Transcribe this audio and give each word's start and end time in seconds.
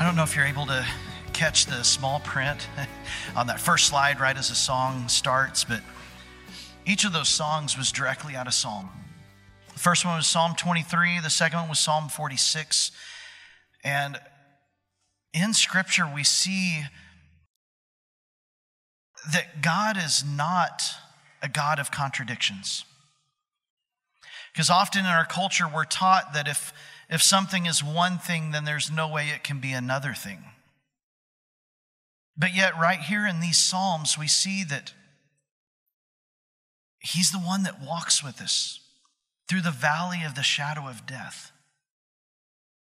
I 0.00 0.04
don't 0.04 0.14
know 0.14 0.22
if 0.22 0.36
you're 0.36 0.46
able 0.46 0.66
to 0.66 0.86
catch 1.32 1.66
the 1.66 1.82
small 1.82 2.20
print 2.20 2.68
on 3.36 3.48
that 3.48 3.58
first 3.58 3.86
slide 3.86 4.20
right 4.20 4.36
as 4.36 4.48
the 4.48 4.54
song 4.54 5.08
starts, 5.08 5.64
but 5.64 5.80
each 6.86 7.04
of 7.04 7.12
those 7.12 7.28
songs 7.28 7.76
was 7.76 7.90
directly 7.90 8.36
out 8.36 8.46
of 8.46 8.54
Psalm. 8.54 8.90
The 9.72 9.80
first 9.80 10.04
one 10.04 10.16
was 10.16 10.28
Psalm 10.28 10.54
23, 10.54 11.18
the 11.20 11.30
second 11.30 11.58
one 11.58 11.68
was 11.68 11.80
Psalm 11.80 12.08
46. 12.08 12.92
And 13.82 14.20
in 15.34 15.52
Scripture, 15.52 16.08
we 16.12 16.22
see 16.22 16.84
that 19.32 19.62
God 19.62 19.96
is 19.96 20.22
not 20.24 20.94
a 21.42 21.48
God 21.48 21.80
of 21.80 21.90
contradictions. 21.90 22.84
Because 24.52 24.70
often 24.70 25.00
in 25.00 25.10
our 25.10 25.24
culture, 25.24 25.66
we're 25.66 25.84
taught 25.84 26.34
that 26.34 26.46
if 26.46 26.72
if 27.08 27.22
something 27.22 27.66
is 27.66 27.82
one 27.82 28.18
thing, 28.18 28.50
then 28.50 28.64
there's 28.64 28.90
no 28.90 29.08
way 29.08 29.28
it 29.28 29.42
can 29.42 29.60
be 29.60 29.72
another 29.72 30.12
thing. 30.12 30.44
But 32.36 32.54
yet, 32.54 32.78
right 32.78 33.00
here 33.00 33.26
in 33.26 33.40
these 33.40 33.58
Psalms, 33.58 34.16
we 34.18 34.28
see 34.28 34.64
that 34.64 34.92
He's 37.00 37.30
the 37.30 37.38
one 37.38 37.62
that 37.62 37.80
walks 37.80 38.24
with 38.24 38.40
us 38.40 38.80
through 39.48 39.62
the 39.62 39.70
valley 39.70 40.24
of 40.26 40.34
the 40.34 40.42
shadow 40.42 40.88
of 40.88 41.06
death. 41.06 41.52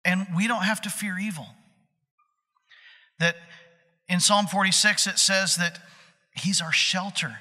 And 0.05 0.29
we 0.35 0.47
don't 0.47 0.63
have 0.63 0.81
to 0.83 0.91
fear 0.91 1.19
evil. 1.19 1.49
That 3.19 3.37
in 4.09 4.21
Psalm 4.21 4.47
46, 4.47 5.07
it 5.07 5.19
says 5.19 5.57
that 5.57 5.81
He's 6.33 6.61
our 6.61 6.73
shelter, 6.73 7.39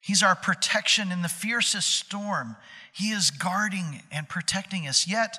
He's 0.00 0.22
our 0.22 0.34
protection 0.34 1.12
in 1.12 1.22
the 1.22 1.28
fiercest 1.28 1.88
storm. 1.88 2.56
He 2.92 3.10
is 3.10 3.30
guarding 3.30 4.02
and 4.12 4.28
protecting 4.28 4.86
us. 4.86 5.08
Yet, 5.08 5.38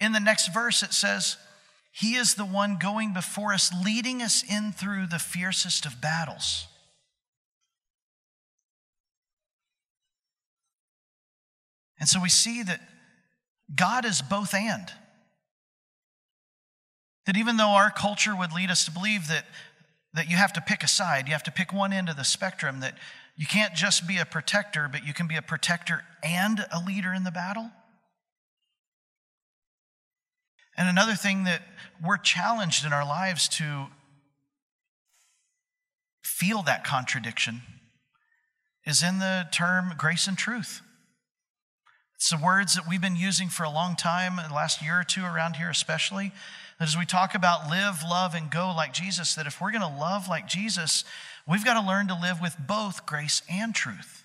in 0.00 0.12
the 0.12 0.20
next 0.20 0.52
verse, 0.52 0.82
it 0.82 0.92
says, 0.92 1.36
He 1.92 2.14
is 2.14 2.34
the 2.34 2.44
one 2.44 2.76
going 2.80 3.12
before 3.12 3.52
us, 3.52 3.70
leading 3.84 4.22
us 4.22 4.42
in 4.48 4.72
through 4.72 5.06
the 5.06 5.18
fiercest 5.18 5.86
of 5.86 6.00
battles. 6.00 6.66
And 11.98 12.08
so 12.08 12.20
we 12.20 12.28
see 12.28 12.62
that 12.62 12.80
God 13.74 14.04
is 14.04 14.20
both 14.20 14.52
and. 14.52 14.92
That 17.26 17.36
even 17.36 17.56
though 17.56 17.70
our 17.70 17.90
culture 17.90 18.36
would 18.36 18.52
lead 18.52 18.70
us 18.70 18.84
to 18.84 18.90
believe 18.90 19.28
that, 19.28 19.46
that 20.12 20.28
you 20.28 20.36
have 20.36 20.52
to 20.54 20.60
pick 20.60 20.82
a 20.82 20.88
side, 20.88 21.26
you 21.26 21.32
have 21.32 21.44
to 21.44 21.52
pick 21.52 21.72
one 21.72 21.92
end 21.92 22.08
of 22.08 22.16
the 22.16 22.24
spectrum, 22.24 22.80
that 22.80 22.98
you 23.36 23.46
can't 23.46 23.74
just 23.74 24.06
be 24.06 24.18
a 24.18 24.26
protector, 24.26 24.88
but 24.90 25.06
you 25.06 25.14
can 25.14 25.26
be 25.26 25.36
a 25.36 25.42
protector 25.42 26.04
and 26.22 26.66
a 26.70 26.84
leader 26.84 27.12
in 27.14 27.24
the 27.24 27.30
battle. 27.30 27.70
And 30.76 30.88
another 30.88 31.14
thing 31.14 31.44
that 31.44 31.62
we're 32.04 32.16
challenged 32.16 32.84
in 32.84 32.92
our 32.92 33.06
lives 33.06 33.48
to 33.48 33.86
feel 36.22 36.62
that 36.62 36.84
contradiction 36.84 37.62
is 38.84 39.02
in 39.02 39.18
the 39.18 39.46
term 39.52 39.94
grace 39.96 40.26
and 40.26 40.36
truth. 40.36 40.82
It's 42.16 42.30
the 42.30 42.36
words 42.36 42.74
that 42.74 42.88
we've 42.88 43.00
been 43.00 43.16
using 43.16 43.48
for 43.48 43.64
a 43.64 43.70
long 43.70 43.96
time, 43.96 44.36
the 44.36 44.54
last 44.54 44.82
year 44.82 45.00
or 45.00 45.04
two 45.04 45.24
around 45.24 45.56
here, 45.56 45.70
especially. 45.70 46.32
That 46.78 46.88
as 46.88 46.96
we 46.96 47.06
talk 47.06 47.34
about 47.34 47.68
live, 47.68 48.02
love, 48.08 48.34
and 48.34 48.50
go 48.50 48.72
like 48.74 48.92
Jesus, 48.92 49.34
that 49.34 49.46
if 49.46 49.60
we're 49.60 49.72
going 49.72 49.82
to 49.82 50.00
love 50.00 50.28
like 50.28 50.48
Jesus, 50.48 51.04
we've 51.46 51.64
got 51.64 51.80
to 51.80 51.86
learn 51.86 52.08
to 52.08 52.18
live 52.18 52.40
with 52.40 52.56
both 52.58 53.06
grace 53.06 53.42
and 53.50 53.74
truth. 53.74 54.24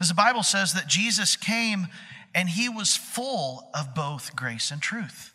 As 0.00 0.08
the 0.08 0.14
Bible 0.14 0.42
says 0.42 0.72
that 0.74 0.86
Jesus 0.86 1.36
came 1.36 1.88
and 2.34 2.48
he 2.48 2.68
was 2.68 2.96
full 2.96 3.70
of 3.74 3.94
both 3.94 4.36
grace 4.36 4.70
and 4.70 4.80
truth. 4.80 5.32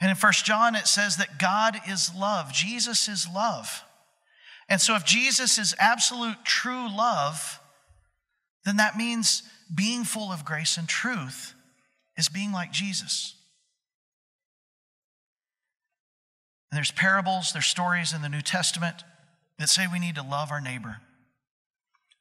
And 0.00 0.10
in 0.10 0.16
First 0.16 0.44
John, 0.44 0.74
it 0.74 0.86
says 0.86 1.16
that 1.16 1.38
God 1.38 1.78
is 1.88 2.10
love, 2.14 2.52
Jesus 2.52 3.08
is 3.08 3.26
love. 3.32 3.82
And 4.68 4.80
so, 4.80 4.96
if 4.96 5.04
Jesus 5.04 5.58
is 5.58 5.74
absolute 5.78 6.44
true 6.44 6.88
love, 6.94 7.60
then 8.64 8.76
that 8.78 8.96
means 8.96 9.42
being 9.72 10.04
full 10.04 10.32
of 10.32 10.44
grace 10.44 10.76
and 10.76 10.88
truth 10.88 11.54
is 12.16 12.28
being 12.28 12.52
like 12.52 12.72
Jesus. 12.72 13.34
And 16.70 16.76
there's 16.76 16.90
parables, 16.90 17.52
there's 17.52 17.66
stories 17.66 18.12
in 18.12 18.22
the 18.22 18.28
New 18.28 18.40
Testament 18.40 19.04
that 19.58 19.68
say 19.68 19.86
we 19.90 20.00
need 20.00 20.16
to 20.16 20.22
love 20.22 20.50
our 20.50 20.60
neighbor. 20.60 20.96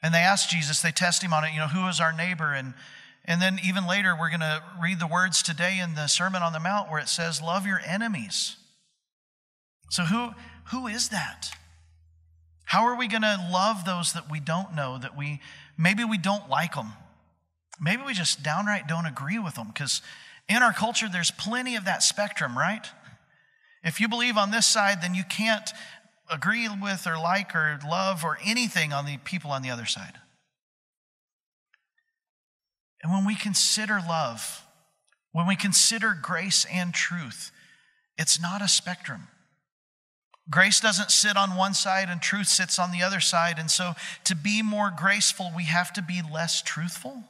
And 0.04 0.14
they 0.14 0.20
ask 0.20 0.50
Jesus, 0.50 0.82
they 0.82 0.92
test 0.92 1.24
him 1.24 1.34
on 1.34 1.44
it, 1.44 1.54
you 1.54 1.60
know, 1.60 1.68
who 1.68 1.88
is 1.88 2.00
our 2.00 2.14
neighbor? 2.14 2.54
And 2.54 2.74
and 3.28 3.42
then 3.42 3.60
even 3.64 3.88
later, 3.88 4.16
we're 4.18 4.30
going 4.30 4.42
to 4.42 4.64
read 4.80 5.00
the 5.00 5.08
words 5.08 5.42
today 5.42 5.80
in 5.80 5.96
the 5.96 6.08
Sermon 6.08 6.44
on 6.44 6.54
the 6.54 6.60
Mount 6.60 6.92
where 6.92 7.02
it 7.02 7.10
says, 7.10 7.42
Love 7.42 7.66
your 7.66 7.82
enemies. 7.86 8.58
So, 9.90 10.04
who, 10.04 10.30
who 10.66 10.88
is 10.88 11.10
that? 11.10 11.50
How 12.66 12.84
are 12.86 12.98
we 12.98 13.08
going 13.08 13.24
to 13.24 13.48
love 13.52 13.86
those 13.86 14.14
that 14.14 14.30
we 14.30 14.40
don't 14.40 14.76
know, 14.76 14.98
that 15.00 15.18
we 15.18 15.40
maybe 15.78 16.04
we 16.04 16.18
don't 16.18 16.50
like 16.50 16.76
them? 16.76 16.94
Maybe 17.80 18.04
we 18.06 18.14
just 18.14 18.44
downright 18.44 18.88
don't 18.88 19.06
agree 19.06 19.40
with 19.40 19.56
them 19.56 19.68
because 19.68 20.02
in 20.48 20.58
our 20.58 20.74
culture, 20.74 21.08
there's 21.12 21.32
plenty 21.32 21.76
of 21.76 21.86
that 21.86 22.04
spectrum, 22.04 22.58
right? 22.58 22.86
If 23.84 24.00
you 24.00 24.08
believe 24.08 24.38
on 24.38 24.52
this 24.52 24.66
side, 24.66 25.02
then 25.02 25.16
you 25.16 25.24
can't 25.24 25.70
agree 26.32 26.68
with 26.68 27.06
or 27.08 27.18
like 27.18 27.56
or 27.56 27.80
love 27.88 28.24
or 28.24 28.38
anything 28.46 28.94
on 28.94 29.06
the 29.06 29.18
people 29.18 29.52
on 29.52 29.62
the 29.62 29.70
other 29.70 29.86
side. 29.86 30.14
And 33.04 33.12
when 33.12 33.26
we 33.26 33.36
consider 33.36 34.00
love, 34.08 34.64
when 35.32 35.48
we 35.48 35.56
consider 35.56 36.18
grace 36.20 36.66
and 36.72 36.94
truth, 36.94 37.52
it's 38.18 38.42
not 38.42 38.62
a 38.62 38.68
spectrum. 38.68 39.28
Grace 40.50 40.80
doesn't 40.80 41.12
sit 41.12 41.38
on 41.38 41.56
one 41.56 41.74
side 41.74 42.10
and 42.10 42.22
truth 42.22 42.48
sits 42.48 42.78
on 42.78 42.92
the 42.92 43.02
other 43.02 43.20
side. 43.20 43.58
And 43.58 43.70
so, 43.70 43.94
to 44.26 44.36
be 44.36 44.62
more 44.62 44.92
graceful, 44.96 45.52
we 45.56 45.64
have 45.64 45.92
to 45.94 46.02
be 46.02 46.22
less 46.22 46.62
truthful. 46.62 47.24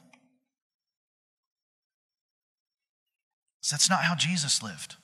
So 3.62 3.74
that's 3.74 3.90
not 3.90 4.04
how 4.04 4.14
Jesus 4.14 4.62
lived. 4.62 4.96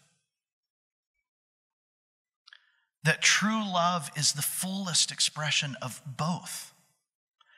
That 3.04 3.20
true 3.20 3.64
love 3.64 4.10
is 4.16 4.32
the 4.32 4.42
fullest 4.42 5.10
expression 5.10 5.76
of 5.82 6.00
both. 6.06 6.72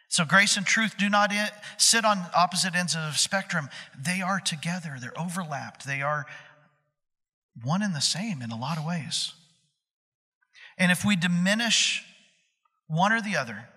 So, 0.09 0.25
grace 0.25 0.57
and 0.57 0.65
truth 0.65 0.97
do 0.97 1.09
not 1.09 1.33
sit 1.77 2.05
on 2.05 2.27
opposite 2.37 2.75
ends 2.75 2.95
of 2.95 3.03
the 3.03 3.19
spectrum. 3.19 3.69
They 3.99 4.23
are 4.23 4.39
together, 4.39 4.97
they're 5.01 5.19
overlapped, 5.19 5.87
they 5.87 6.03
are 6.03 6.27
one 7.63 7.83
and 7.83 7.95
the 7.95 8.01
same 8.01 8.41
in 8.41 8.51
a 8.51 8.59
lot 8.59 8.79
of 8.79 8.85
ways. 8.85 9.33
And 10.79 10.91
if 10.91 11.05
we 11.05 11.17
diminish 11.17 12.05
one 12.87 13.13
or 13.13 13.21
the 13.21 13.37
other, 13.37 13.69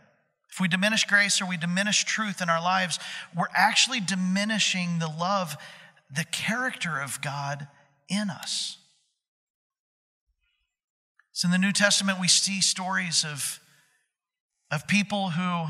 if 0.52 0.60
we 0.60 0.68
diminish 0.68 1.06
grace 1.06 1.42
or 1.42 1.46
we 1.46 1.58
diminish 1.58 2.04
truth 2.04 2.42
in 2.42 2.50
our 2.50 2.62
lives, 2.62 3.00
we're 3.36 3.46
actually 3.56 4.00
diminishing 4.00 5.00
the 5.00 5.08
love, 5.08 5.56
the 6.10 6.26
character 6.26 7.00
of 7.00 7.22
God 7.22 7.68
in 8.10 8.30
us. 8.30 8.78
So 11.38 11.46
in 11.46 11.52
the 11.52 11.60
New 11.60 11.72
Testament, 11.72 12.20
we 12.20 12.28
see 12.28 12.62
stories 12.62 13.24
of, 13.24 13.60
of 14.72 14.88
people 14.88 15.30
who 15.30 15.68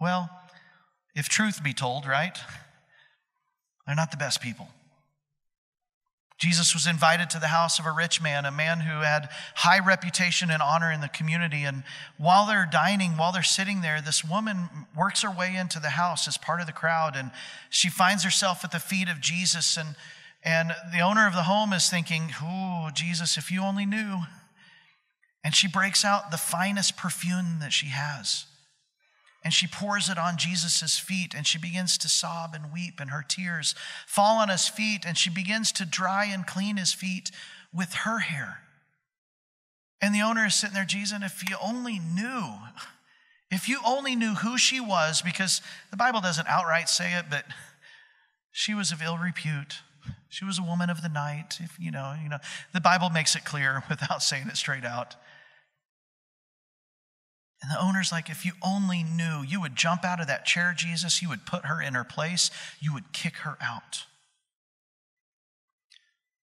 well, 0.00 0.30
if 1.14 1.28
truth 1.28 1.62
be 1.62 1.74
told, 1.74 2.06
right? 2.06 2.38
They're 3.86 3.94
not 3.94 4.10
the 4.10 4.16
best 4.16 4.40
people. 4.40 4.68
Jesus 6.38 6.72
was 6.72 6.86
invited 6.86 7.28
to 7.28 7.40
the 7.40 7.48
house 7.48 7.78
of 7.78 7.84
a 7.84 7.92
rich 7.92 8.22
man, 8.22 8.46
a 8.46 8.50
man 8.50 8.80
who 8.80 9.02
had 9.02 9.28
high 9.54 9.78
reputation 9.78 10.50
and 10.50 10.62
honor 10.62 10.90
in 10.90 11.02
the 11.02 11.10
community. 11.10 11.64
And 11.64 11.84
while 12.16 12.46
they're 12.46 12.66
dining, 12.72 13.18
while 13.18 13.32
they're 13.32 13.42
sitting 13.42 13.82
there, 13.82 14.00
this 14.00 14.24
woman 14.24 14.70
works 14.96 15.20
her 15.20 15.30
way 15.30 15.54
into 15.54 15.78
the 15.78 15.90
house 15.90 16.26
as 16.26 16.38
part 16.38 16.62
of 16.62 16.66
the 16.66 16.72
crowd. 16.72 17.16
And 17.16 17.32
she 17.68 17.90
finds 17.90 18.24
herself 18.24 18.64
at 18.64 18.72
the 18.72 18.80
feet 18.80 19.10
of 19.10 19.20
Jesus. 19.20 19.76
And, 19.76 19.94
and 20.44 20.72
the 20.92 21.00
owner 21.00 21.26
of 21.26 21.34
the 21.34 21.44
home 21.44 21.72
is 21.72 21.88
thinking, 21.88 22.32
Oh, 22.42 22.90
Jesus, 22.94 23.36
if 23.36 23.50
you 23.50 23.62
only 23.62 23.86
knew. 23.86 24.20
And 25.44 25.54
she 25.54 25.66
breaks 25.66 26.04
out 26.04 26.30
the 26.30 26.36
finest 26.36 26.96
perfume 26.96 27.58
that 27.60 27.72
she 27.72 27.86
has 27.86 28.46
and 29.44 29.52
she 29.52 29.66
pours 29.66 30.08
it 30.08 30.18
on 30.18 30.36
Jesus' 30.36 30.98
feet 30.98 31.34
and 31.34 31.46
she 31.46 31.58
begins 31.58 31.98
to 31.98 32.08
sob 32.08 32.54
and 32.54 32.72
weep, 32.72 33.00
and 33.00 33.10
her 33.10 33.24
tears 33.26 33.74
fall 34.06 34.38
on 34.38 34.48
his 34.48 34.68
feet, 34.68 35.04
and 35.04 35.18
she 35.18 35.30
begins 35.30 35.72
to 35.72 35.84
dry 35.84 36.26
and 36.26 36.46
clean 36.46 36.76
his 36.76 36.92
feet 36.92 37.30
with 37.72 37.92
her 37.92 38.18
hair. 38.20 38.58
And 40.00 40.14
the 40.14 40.22
owner 40.22 40.46
is 40.46 40.54
sitting 40.54 40.74
there, 40.74 40.84
Jesus, 40.84 41.18
if 41.22 41.48
you 41.48 41.56
only 41.62 41.98
knew, 41.98 42.54
if 43.50 43.68
you 43.68 43.80
only 43.84 44.14
knew 44.14 44.34
who 44.34 44.56
she 44.58 44.80
was, 44.80 45.22
because 45.22 45.60
the 45.90 45.96
Bible 45.96 46.20
doesn't 46.20 46.48
outright 46.48 46.88
say 46.88 47.12
it, 47.14 47.26
but 47.28 47.44
she 48.52 48.74
was 48.74 48.92
of 48.92 49.02
ill 49.02 49.18
repute. 49.18 49.80
She 50.28 50.44
was 50.44 50.58
a 50.58 50.62
woman 50.62 50.90
of 50.90 51.02
the 51.02 51.08
night. 51.08 51.58
If 51.60 51.78
you 51.78 51.90
know, 51.90 52.14
you 52.22 52.28
know, 52.28 52.38
the 52.72 52.80
Bible 52.80 53.10
makes 53.10 53.36
it 53.36 53.44
clear 53.44 53.84
without 53.90 54.22
saying 54.22 54.48
it 54.48 54.56
straight 54.56 54.84
out. 54.84 55.16
And 57.62 57.70
the 57.70 57.80
owner's 57.80 58.10
like, 58.10 58.28
if 58.28 58.44
you 58.44 58.52
only 58.62 59.04
knew, 59.04 59.42
you 59.46 59.60
would 59.60 59.76
jump 59.76 60.04
out 60.04 60.20
of 60.20 60.26
that 60.26 60.44
chair, 60.44 60.74
Jesus, 60.76 61.22
you 61.22 61.28
would 61.28 61.46
put 61.46 61.66
her 61.66 61.80
in 61.80 61.94
her 61.94 62.02
place, 62.02 62.50
you 62.80 62.92
would 62.92 63.12
kick 63.12 63.36
her 63.38 63.56
out. 63.60 64.04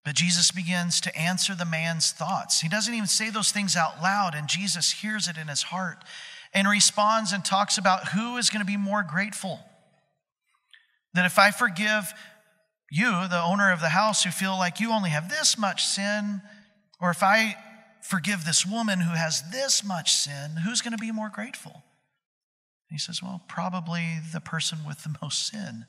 But 0.06 0.16
Jesus 0.16 0.50
begins 0.50 1.02
to 1.02 1.16
answer 1.16 1.54
the 1.54 1.66
man's 1.66 2.12
thoughts. 2.12 2.62
He 2.62 2.70
doesn't 2.70 2.94
even 2.94 3.08
say 3.08 3.30
those 3.30 3.52
things 3.52 3.76
out 3.76 4.02
loud, 4.02 4.34
and 4.34 4.48
Jesus 4.48 4.92
hears 4.92 5.28
it 5.28 5.38
in 5.38 5.50
his 5.50 5.64
heart 5.64 6.06
and 6.54 6.68
responds 6.68 7.34
and 7.34 7.44
talks 7.44 7.78
about 7.78 8.10
who 8.10 8.38
is 8.38 8.50
going 8.50 8.62
to 8.62 8.66
be 8.66 8.78
more 8.78 9.04
grateful. 9.04 9.60
That 11.14 11.26
if 11.26 11.38
I 11.38 11.52
forgive 11.52 12.14
you, 12.92 13.28
the 13.28 13.42
owner 13.42 13.72
of 13.72 13.82
the 13.82 13.90
house, 13.90 14.24
who 14.24 14.32
feel 14.32 14.58
like 14.58 14.80
you 14.80 14.92
only 14.92 15.10
have 15.10 15.30
this 15.30 15.58
much 15.58 15.86
sin, 15.86 16.42
or 17.00 17.12
if 17.12 17.24
I 17.24 17.56
forgive 18.02 18.46
this 18.46 18.66
woman 18.66 19.02
who 19.02 19.14
has 19.14 19.44
this 19.52 19.84
much 19.84 20.14
sin, 20.14 20.58
who's 20.64 20.82
going 20.82 20.92
to 20.92 20.98
be 20.98 21.12
more 21.12 21.30
grateful? 21.30 21.72
And 22.90 22.96
he 22.96 22.98
says, 22.98 23.22
Well, 23.22 23.42
probably 23.48 24.18
the 24.34 24.40
person 24.40 24.80
with 24.88 25.04
the 25.04 25.16
most 25.22 25.48
sin. 25.48 25.86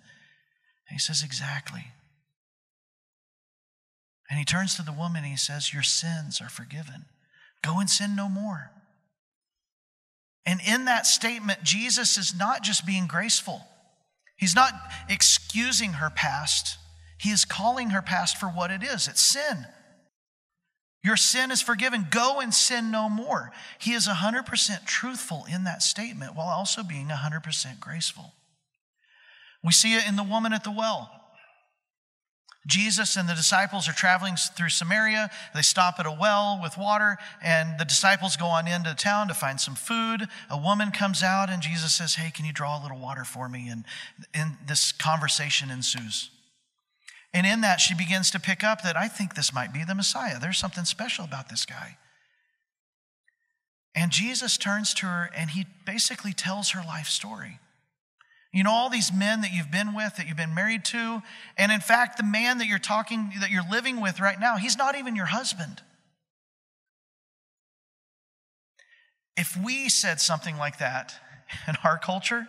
And 0.89 0.93
he 0.93 0.99
says, 0.99 1.23
Exactly. 1.23 1.87
And 4.29 4.39
he 4.39 4.45
turns 4.45 4.77
to 4.77 4.83
the 4.83 4.93
woman 4.93 5.25
and 5.25 5.31
he 5.31 5.37
says, 5.37 5.73
Your 5.73 5.83
sins 5.83 6.41
are 6.41 6.49
forgiven. 6.49 7.07
Go 7.63 7.81
and 7.81 7.91
sin 7.91 8.15
no 8.15 8.29
more. 8.29 8.71
And 10.47 10.61
in 10.67 10.87
that 10.87 11.07
statement, 11.07 11.63
Jesus 11.63 12.17
is 12.17 12.35
not 12.37 12.63
just 12.63 12.87
being 12.87 13.07
graceful, 13.07 13.63
he's 14.37 14.55
not 14.55 14.73
excusing 15.09 15.95
her 15.95 16.11
past. 16.11 16.77
He 17.21 17.29
is 17.29 17.45
calling 17.45 17.91
her 17.91 18.01
past 18.01 18.39
for 18.39 18.47
what 18.47 18.71
it 18.71 18.83
is 18.83 19.07
it's 19.07 19.21
sin. 19.21 19.67
Your 21.05 21.17
sin 21.17 21.51
is 21.51 21.61
forgiven. 21.61 22.07
Go 22.11 22.41
and 22.41 22.53
sin 22.53 22.91
no 22.91 23.09
more. 23.11 23.53
He 23.79 23.93
is 23.93 24.09
100% 24.09 24.87
truthful 24.87 25.45
in 25.53 25.65
that 25.65 25.83
statement 25.83 26.35
while 26.35 26.49
also 26.49 26.83
being 26.83 27.09
100% 27.09 27.81
graceful. 27.81 28.33
We 29.63 29.73
see 29.73 29.95
it 29.95 30.09
in 30.09 30.17
the 30.17 30.23
woman 30.23 30.55
at 30.55 30.65
the 30.65 30.71
well. 30.71 31.11
Jesus 32.67 33.17
and 33.17 33.29
the 33.29 33.35
disciples 33.35 33.89
are 33.89 33.95
traveling 33.95 34.37
through 34.37 34.69
Samaria. 34.69 35.31
They 35.55 35.63
stop 35.63 35.97
at 35.99 36.07
a 36.07 36.11
well 36.11 36.59
with 36.63 36.77
water, 36.77 37.17
and 37.43 37.79
the 37.79 37.87
disciples 37.87 38.37
go 38.37 38.47
on 38.47 38.69
into 38.69 38.95
town 38.95 39.29
to 39.29 39.35
find 39.35 39.61
some 39.61 39.75
food. 39.75 40.27
A 40.51 40.59
woman 40.59 40.91
comes 40.91 41.23
out, 41.23 41.51
and 41.51 41.63
Jesus 41.63 41.95
says, 41.95 42.15
Hey, 42.15 42.31
can 42.31 42.45
you 42.45 42.53
draw 42.53 42.81
a 42.81 42.83
little 42.83 42.99
water 42.99 43.25
for 43.25 43.49
me? 43.49 43.69
And, 43.69 43.85
and 44.35 44.57
this 44.67 44.93
conversation 44.93 45.71
ensues. 45.71 46.31
And 47.33 47.47
in 47.47 47.61
that, 47.61 47.81
she 47.81 47.95
begins 47.95 48.31
to 48.33 48.41
pick 48.41 48.65
up 48.65 48.83
that 48.83 48.97
I 48.97 49.07
think 49.07 49.35
this 49.35 49.55
might 49.55 49.73
be 49.73 49.85
the 49.85 49.95
Messiah. 49.95 50.39
There's 50.41 50.59
something 50.59 50.85
special 50.85 51.25
about 51.25 51.49
this 51.49 51.65
guy. 51.65 51.97
And 53.95 54.11
Jesus 54.11 54.57
turns 54.57 54.95
to 54.95 55.07
her 55.07 55.31
and 55.37 55.51
he 55.51 55.67
basically 55.85 56.33
tells 56.33 56.71
her 56.71 56.83
life 56.83 57.09
story. 57.09 57.59
You 58.53 58.65
know, 58.65 58.73
all 58.73 58.91
these 58.91 59.13
men 59.13 59.43
that 59.43 59.53
you've 59.53 59.71
been 59.71 59.95
with, 59.95 60.17
that 60.17 60.27
you've 60.27 60.37
been 60.37 60.55
married 60.55 60.85
to, 60.87 61.23
and 61.57 61.71
in 61.71 61.81
fact, 61.81 62.17
the 62.17 62.25
man 62.25 62.59
that 62.59 62.67
you're 62.67 62.81
talking, 62.81 63.33
that 63.41 63.51
you're 63.51 63.69
living 63.71 64.01
with 64.01 64.19
right 64.19 64.41
now, 64.41 64.57
he's 64.57 64.77
not 64.77 64.97
even 64.97 65.15
your 65.15 65.27
husband. 65.27 65.83
If 69.37 69.57
we 69.57 69.89
said 69.89 70.21
something 70.21 70.57
like 70.57 70.79
that 70.79 71.15
in 71.69 71.77
our 71.85 71.97
culture, 71.97 72.49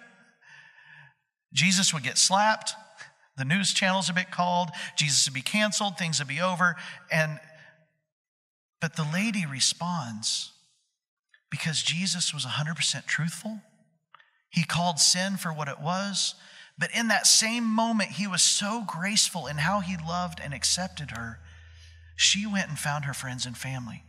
Jesus 1.54 1.94
would 1.94 2.04
get 2.04 2.18
slapped, 2.18 2.74
the 3.42 3.46
news 3.46 3.74
channels 3.74 4.08
would 4.08 4.16
be 4.16 4.24
called, 4.24 4.70
Jesus 4.96 5.28
would 5.28 5.34
be 5.34 5.42
canceled, 5.42 5.98
things 5.98 6.20
would 6.20 6.28
be 6.28 6.40
over. 6.40 6.76
And 7.12 7.40
but 8.80 8.96
the 8.96 9.08
lady 9.12 9.48
responds 9.48 10.52
because 11.50 11.82
Jesus 11.82 12.36
was 12.36 12.46
100% 12.46 13.08
truthful. 13.08 13.62
He 14.52 14.64
called 14.64 15.00
sin 15.00 15.38
for 15.38 15.50
what 15.50 15.68
it 15.68 15.80
was. 15.80 16.36
But 16.78 16.92
in 16.96 17.08
that 17.08 17.26
same 17.26 17.64
moment, 17.64 18.12
he 18.12 18.28
was 18.28 18.44
so 18.44 18.84
graceful 18.86 19.48
in 19.48 19.58
how 19.58 19.80
he 19.80 19.98
loved 19.98 20.40
and 20.44 20.54
accepted 20.54 21.12
her. 21.18 21.40
She 22.16 22.46
went 22.46 22.70
and 22.70 22.78
found 22.78 23.06
her 23.06 23.14
friends 23.14 23.48
and 23.48 23.58
family 23.58 24.04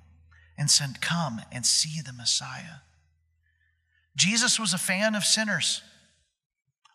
and 0.58 0.70
said, 0.70 1.00
Come 1.00 1.40
and 1.50 1.64
see 1.64 2.02
the 2.04 2.12
Messiah. 2.12 2.82
Jesus 4.14 4.60
was 4.60 4.74
a 4.74 4.78
fan 4.78 5.14
of 5.14 5.24
sinners. 5.24 5.80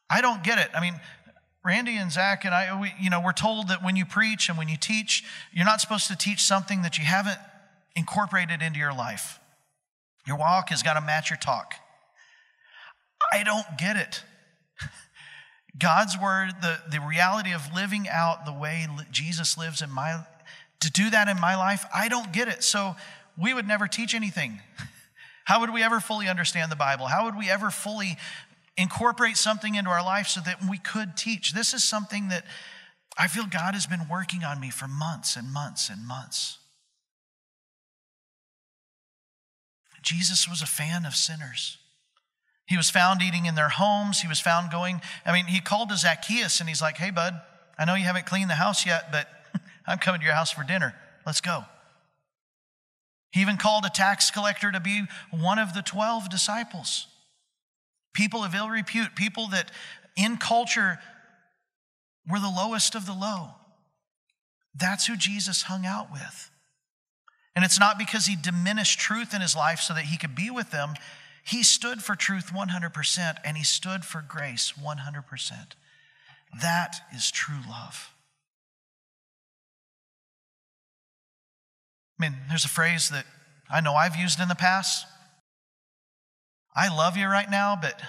I 0.07 0.21
don't 0.21 0.43
get 0.43 0.59
it. 0.59 0.69
I 0.75 0.81
mean, 0.81 0.99
Randy 1.67 1.97
and 1.97 2.09
Zach 2.09 2.45
and 2.45 2.55
I, 2.55 2.79
we, 2.79 2.93
you 2.97 3.09
know, 3.09 3.19
we're 3.19 3.33
told 3.33 3.67
that 3.67 3.83
when 3.83 3.97
you 3.97 4.05
preach 4.05 4.47
and 4.47 4.57
when 4.57 4.69
you 4.69 4.77
teach, 4.77 5.25
you're 5.51 5.65
not 5.65 5.81
supposed 5.81 6.07
to 6.07 6.15
teach 6.15 6.41
something 6.41 6.81
that 6.83 6.97
you 6.97 7.03
haven't 7.03 7.37
incorporated 7.93 8.61
into 8.61 8.79
your 8.79 8.93
life. 8.93 9.37
Your 10.25 10.37
walk 10.37 10.69
has 10.69 10.81
got 10.81 10.93
to 10.93 11.01
match 11.01 11.29
your 11.29 11.35
talk. 11.35 11.73
I 13.33 13.43
don't 13.43 13.65
get 13.77 13.97
it. 13.97 14.23
God's 15.77 16.17
word, 16.17 16.51
the, 16.61 16.79
the 16.89 17.01
reality 17.01 17.51
of 17.53 17.61
living 17.75 18.07
out 18.09 18.45
the 18.45 18.53
way 18.53 18.87
Jesus 19.11 19.57
lives 19.57 19.81
in 19.81 19.91
my, 19.91 20.23
to 20.79 20.89
do 20.89 21.09
that 21.09 21.27
in 21.27 21.37
my 21.37 21.57
life, 21.57 21.85
I 21.93 22.07
don't 22.07 22.31
get 22.31 22.47
it. 22.47 22.63
So 22.63 22.95
we 23.37 23.53
would 23.53 23.67
never 23.67 23.89
teach 23.89 24.13
anything. 24.13 24.61
How 25.43 25.59
would 25.59 25.73
we 25.73 25.83
ever 25.83 25.99
fully 25.99 26.29
understand 26.29 26.71
the 26.71 26.77
Bible? 26.77 27.07
How 27.07 27.25
would 27.25 27.37
we 27.37 27.49
ever 27.49 27.71
fully 27.71 28.17
incorporate 28.77 29.37
something 29.37 29.75
into 29.75 29.89
our 29.89 30.03
life 30.03 30.27
so 30.27 30.39
that 30.41 30.57
we 30.69 30.77
could 30.77 31.17
teach. 31.17 31.53
This 31.53 31.73
is 31.73 31.83
something 31.83 32.29
that 32.29 32.45
I 33.17 33.27
feel 33.27 33.45
God 33.45 33.73
has 33.73 33.87
been 33.87 34.07
working 34.09 34.43
on 34.43 34.59
me 34.59 34.69
for 34.69 34.87
months 34.87 35.35
and 35.35 35.51
months 35.51 35.89
and 35.89 36.07
months. 36.07 36.59
Jesus 40.03 40.47
was 40.47 40.61
a 40.61 40.67
fan 40.67 41.05
of 41.05 41.15
sinners. 41.15 41.79
He 42.67 42.77
was 42.77 42.89
found 42.89 43.21
eating 43.21 43.45
in 43.45 43.55
their 43.55 43.69
homes. 43.69 44.21
He 44.21 44.27
was 44.27 44.39
found 44.39 44.71
going, 44.71 45.01
I 45.25 45.33
mean, 45.33 45.45
he 45.45 45.59
called 45.59 45.89
to 45.89 45.97
Zacchaeus 45.97 46.59
and 46.59 46.69
he's 46.69 46.81
like, 46.81 46.97
hey, 46.97 47.09
bud, 47.09 47.33
I 47.77 47.85
know 47.85 47.95
you 47.95 48.03
haven't 48.03 48.25
cleaned 48.25 48.49
the 48.49 48.55
house 48.55 48.85
yet, 48.85 49.11
but 49.11 49.27
I'm 49.87 49.97
coming 49.97 50.21
to 50.21 50.25
your 50.25 50.35
house 50.35 50.51
for 50.51 50.63
dinner. 50.63 50.93
Let's 51.25 51.41
go. 51.41 51.65
He 53.31 53.41
even 53.41 53.57
called 53.57 53.85
a 53.85 53.89
tax 53.89 54.31
collector 54.31 54.71
to 54.71 54.79
be 54.79 55.03
one 55.31 55.59
of 55.59 55.73
the 55.73 55.81
12 55.81 56.29
disciples 56.29 57.07
people 58.17 58.43
of 58.43 58.55
ill 58.55 58.67
repute, 58.67 59.15
people 59.15 59.47
that 59.49 59.71
in 60.15 60.37
culture 60.37 60.97
were 62.27 62.39
the 62.39 62.49
lowest 62.49 62.95
of 62.95 63.05
the 63.05 63.13
low. 63.13 63.51
That's 64.75 65.05
who 65.05 65.15
Jesus 65.15 65.63
hung 65.63 65.85
out 65.85 66.11
with. 66.11 66.49
And 67.55 67.63
it's 67.63 67.79
not 67.79 67.99
because 67.99 68.25
he 68.25 68.35
diminished 68.35 68.99
truth 68.99 69.35
in 69.35 69.41
his 69.41 69.55
life 69.55 69.79
so 69.79 69.93
that 69.93 70.05
he 70.05 70.17
could 70.17 70.35
be 70.35 70.49
with 70.49 70.71
them. 70.71 70.95
He 71.45 71.61
stood 71.61 72.03
for 72.03 72.15
truth 72.15 72.51
100% 72.51 73.37
and 73.45 73.55
he 73.55 73.63
stood 73.63 74.03
for 74.03 74.23
grace 74.27 74.73
100%. 74.73 75.73
That 76.59 76.95
is 77.15 77.29
true 77.29 77.61
love. 77.69 78.11
I 82.19 82.29
mean, 82.29 82.37
there's 82.49 82.65
a 82.65 82.69
phrase 82.69 83.09
that 83.09 83.25
I 83.69 83.79
know 83.81 83.93
I've 83.93 84.15
used 84.15 84.39
in 84.39 84.47
the 84.47 84.55
past 84.55 85.05
I 86.77 86.95
love 86.95 87.17
you 87.17 87.25
right 87.27 87.49
now, 87.49 87.75
but 87.81 87.99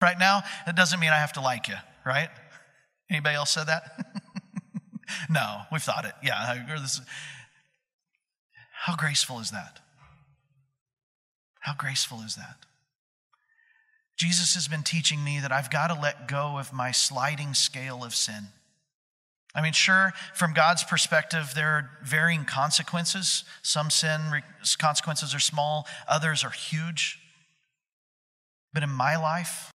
right 0.00 0.18
now, 0.18 0.42
it 0.66 0.74
doesn't 0.74 0.98
mean 0.98 1.10
I 1.10 1.18
have 1.18 1.34
to 1.34 1.42
like 1.42 1.68
you, 1.68 1.74
right? 2.06 2.30
Anybody 3.10 3.36
else 3.36 3.50
said 3.50 3.64
that? 3.64 3.82
no, 5.30 5.62
we've 5.70 5.82
thought 5.82 6.06
it. 6.06 6.14
Yeah. 6.22 6.56
How 8.72 8.96
graceful 8.96 9.40
is 9.40 9.50
that? 9.50 9.80
How 11.60 11.74
graceful 11.74 12.22
is 12.22 12.34
that? 12.36 12.56
Jesus 14.16 14.54
has 14.54 14.68
been 14.68 14.82
teaching 14.82 15.22
me 15.22 15.38
that 15.40 15.52
I've 15.52 15.70
got 15.70 15.88
to 15.88 16.00
let 16.00 16.26
go 16.26 16.58
of 16.58 16.72
my 16.72 16.92
sliding 16.92 17.52
scale 17.52 18.02
of 18.02 18.14
sin. 18.14 18.48
I 19.54 19.60
mean, 19.60 19.74
sure, 19.74 20.14
from 20.34 20.54
God's 20.54 20.82
perspective, 20.82 21.52
there 21.54 21.68
are 21.68 21.90
varying 22.02 22.46
consequences. 22.46 23.44
Some 23.62 23.90
sin 23.90 24.42
consequences 24.78 25.34
are 25.34 25.40
small, 25.40 25.86
others 26.08 26.42
are 26.42 26.50
huge. 26.50 27.21
But 28.72 28.82
in 28.82 28.90
my 28.90 29.16
life, 29.16 29.70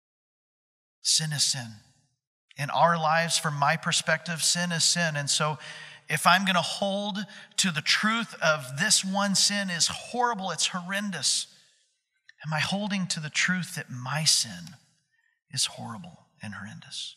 sin 1.03 1.33
is 1.33 1.43
sin. 1.43 1.69
In 2.57 2.71
our 2.71 2.99
lives, 2.99 3.39
from 3.39 3.55
my 3.55 3.77
perspective, 3.77 4.43
sin 4.43 4.73
is 4.73 4.85
sin. 4.85 5.17
And 5.17 5.31
so, 5.31 5.59
if 6.09 6.27
I'm 6.27 6.45
going 6.45 6.57
to 6.57 6.61
hold 6.61 7.19
to 7.57 7.71
the 7.71 7.81
truth 7.81 8.35
of 8.43 8.79
this 8.79 9.05
one 9.05 9.35
sin 9.35 9.71
is 9.71 9.89
horrible, 9.89 10.51
it's 10.51 10.67
horrendous, 10.67 11.47
am 12.45 12.53
I 12.53 12.59
holding 12.59 13.07
to 13.09 13.21
the 13.21 13.31
truth 13.31 13.77
that 13.77 13.91
my 13.91 14.25
sin 14.25 14.77
is 15.51 15.67
horrible 15.67 16.27
and 16.43 16.55
horrendous? 16.55 17.17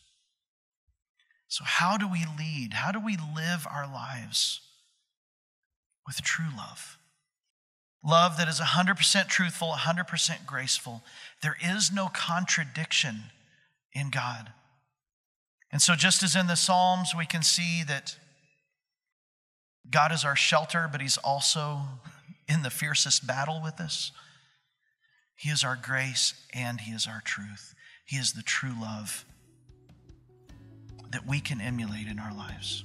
So, 1.48 1.64
how 1.64 1.96
do 1.98 2.08
we 2.08 2.24
lead? 2.38 2.74
How 2.74 2.90
do 2.90 3.00
we 3.00 3.16
live 3.16 3.66
our 3.70 3.86
lives 3.86 4.60
with 6.06 6.22
true 6.22 6.48
love? 6.56 6.98
Love 8.04 8.36
that 8.36 8.48
is 8.48 8.60
100% 8.60 9.28
truthful, 9.28 9.72
100% 9.76 10.46
graceful. 10.46 11.02
There 11.42 11.56
is 11.62 11.90
no 11.92 12.08
contradiction 12.12 13.24
in 13.92 14.10
God. 14.10 14.52
And 15.72 15.82
so, 15.82 15.94
just 15.94 16.22
as 16.22 16.36
in 16.36 16.46
the 16.46 16.54
Psalms, 16.54 17.14
we 17.16 17.26
can 17.26 17.42
see 17.42 17.82
that 17.86 18.16
God 19.90 20.12
is 20.12 20.24
our 20.24 20.36
shelter, 20.36 20.88
but 20.90 21.00
He's 21.00 21.18
also 21.18 21.80
in 22.48 22.62
the 22.62 22.70
fiercest 22.70 23.26
battle 23.26 23.60
with 23.62 23.80
us. 23.80 24.12
He 25.34 25.50
is 25.50 25.64
our 25.64 25.76
grace 25.76 26.34
and 26.54 26.80
He 26.80 26.92
is 26.92 27.06
our 27.06 27.20
truth. 27.24 27.74
He 28.04 28.16
is 28.16 28.32
the 28.32 28.42
true 28.42 28.74
love 28.80 29.24
that 31.10 31.26
we 31.26 31.40
can 31.40 31.60
emulate 31.60 32.06
in 32.06 32.18
our 32.18 32.34
lives. 32.34 32.84